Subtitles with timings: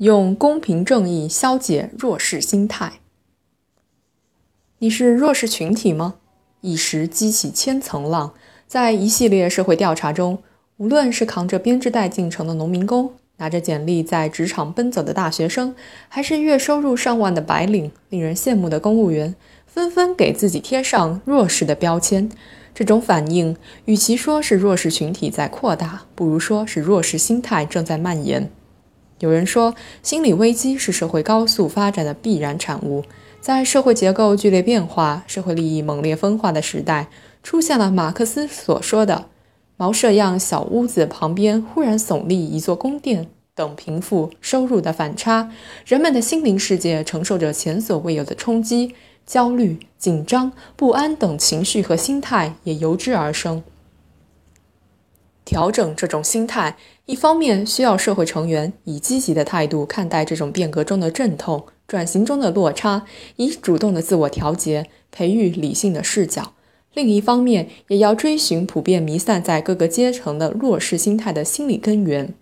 [0.00, 3.00] 用公平正义消解弱势心态。
[4.78, 6.14] 你是弱势群体吗？
[6.62, 8.32] 一时激起千层浪。
[8.66, 10.38] 在一系列社会调查中，
[10.78, 15.74] 无论是扛着编织袋进城的农民工，拿着简历在职场奔走的大学生，
[16.08, 19.34] 还是月收入上万的白领，令人羡慕的公务员，
[19.66, 22.30] 纷纷给自己贴上弱势的标签。
[22.72, 23.54] 这种反应，
[23.84, 28.50] 与其说是弱势群体在扩大，不如说是弱势心态正在蔓延。
[29.20, 33.04] 有人说，心理危机是社会高速发展的必然产物。
[33.40, 37.08] 在社会结构剧烈变化、社会利益猛烈分化的时代，
[37.42, 39.26] 出现了马克思所说的
[39.76, 45.50] “茅舍样小屋子旁边忽然耸立一座宫殿”等贫富收入的反差，
[45.84, 48.94] 人们的心灵世界承受着前所未有的冲击，
[49.26, 53.62] 焦虑、紧张、不安等情绪和心态也由之而生。
[55.50, 66.52] 调整这种心态，一方面需要社会成员以积极的态度看待这种变革中的阵痛、转型中的落差，以主动的自我调节，培育理性的视角；
[66.94, 72.32] 另一方面，也要追寻普遍弥散在各个阶层的弱势心态的心理根源。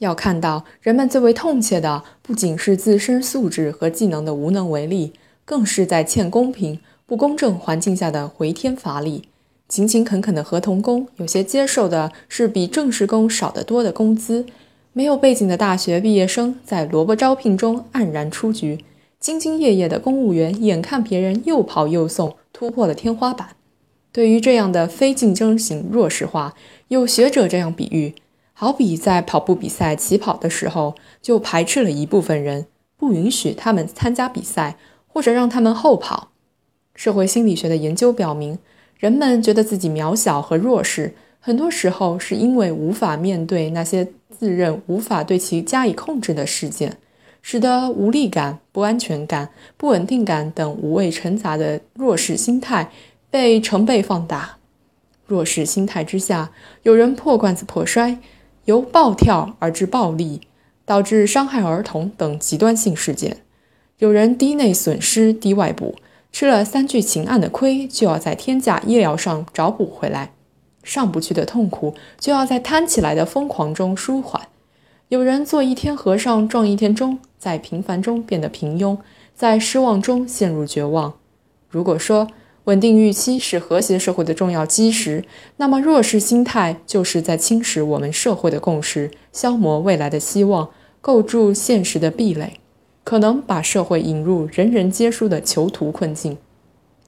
[0.00, 5.14] 要看到，人们最为痛切的，不仅是自身素质和技能的无能为力，
[5.46, 9.30] 更是在欠公平、不公正环境下的回天乏力。
[9.68, 14.44] 勤勤恳恳的合同工，有些接受的是比正式工少得多的工资；
[14.92, 18.78] 没有背景的大学毕业生在萝卜招聘中黯然出局；
[19.20, 23.56] 兢兢业业的公务员眼看别人又跑又送，突破了天花板。
[24.12, 26.54] 对于这样的非竞争型弱势化，
[26.86, 28.14] 有学者这样比喻：
[28.52, 34.78] 好比在跑步比赛起跑的时候，就排斥了一部分人，不允许他们参加比赛，
[35.08, 36.28] 或者让他们后跑。
[36.94, 38.60] 社会心理学的研究表明。
[38.98, 46.96] 人们觉得自己渺小和弱势，很多时候是因为无法面对那些自认无法对其加以控制的事件，
[47.42, 52.90] 使得无力感、不安全感、不稳定感等五味陈杂的弱势心态
[53.30, 54.56] 被成倍放大。
[55.26, 56.50] 弱势心态之下，
[56.84, 58.18] 有人破罐子破摔，
[58.64, 60.40] 由暴跳而至暴力，
[60.86, 63.32] 导致伤害儿童等极端性事件；
[63.98, 65.96] 有人低内损失低外补。
[66.38, 70.32] 吃了三聚氰胺的亏，就要在天价医疗上找补回来；
[70.84, 74.48] 上不去的痛苦，就要在摊起来的疯狂中舒缓。
[75.08, 78.98] 有人做一天和尚撞一天钟，在平凡中变得平庸，
[79.34, 81.14] 在失望中陷入绝望。
[81.70, 82.28] 如果说
[82.64, 85.24] 稳定预期是和谐社会的重要基石，
[85.56, 90.68] 那么弱势心态就是在侵蚀我们社会的共识，消磨未来的希望，
[91.00, 92.60] 构筑现实的壁垒。
[93.06, 96.36] 可能把社会引入人人皆输的囚徒困境。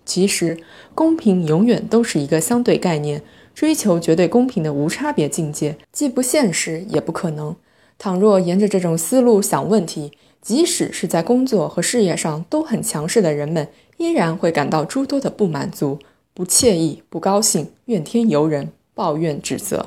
[0.05, 0.57] 其实，
[0.95, 3.21] 公平永远都是一个相对概念，
[3.53, 7.57] 追求绝对公平的无差别境界既不现实也不可能。
[7.99, 13.67] 倘若沿着这种思路想问题，即使是在工作和事业上都很强势的人们，
[13.97, 15.99] 依然会感到诸多的不满足、
[16.33, 19.87] 不惬意、不高兴、怨天尤人、抱怨指责。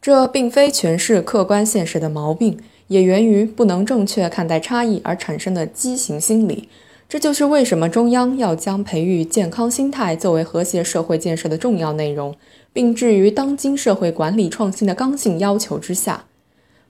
[0.00, 2.58] 这并非全是客观现实的毛病。
[2.88, 6.70] 也源于不能正确看待差异而产生的畸形心理，
[7.06, 12.34] 这就是为什么中央要将培育健康心态作为和谐社会建设的重要内容，
[12.72, 16.24] 并置于当今社会管理创新的刚性要求之下。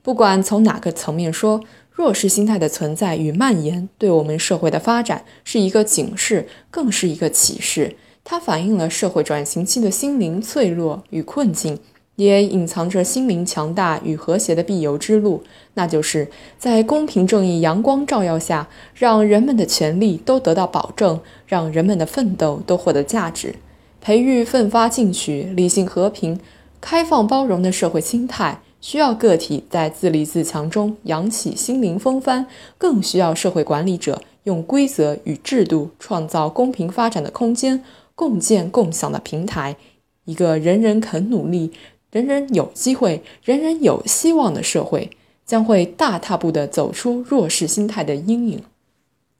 [0.00, 1.60] 不管从哪个层面说，
[1.90, 7.96] 弱势心态的存在与蔓延，对我们社会的发展是一个警示，更是一个启示。
[8.22, 11.80] 它反映了社会转型期的心灵脆弱与困境。
[12.18, 23.54] 也隐藏着心灵强大与和谐的必由之路，那就是在公平正义阳光照耀下，让人们的权利都得到保证，让人们的奋斗都获得价值，
[24.00, 26.40] 培育奋发进取、理性和平、
[26.80, 32.46] 开放包容的社会心态，需要个体在自立自强中扬起心灵风帆，
[32.76, 37.84] 更需要社会管理者用规则与制度创造公平发展的空间，
[38.16, 39.76] 共建共享的平台，
[40.24, 41.70] 一个人人肯努力。
[42.10, 45.10] 人人有机会，人人有希望的社会，
[45.44, 48.62] 将会大踏步地走出弱势心态的阴影。